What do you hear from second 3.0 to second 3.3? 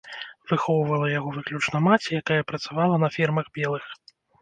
на